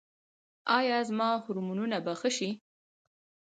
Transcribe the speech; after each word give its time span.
ایا 0.77 0.99
زما 1.09 1.29
هورمونونه 1.43 1.97
به 2.05 2.13
ښه 2.19 2.29
شي؟ 2.37 2.49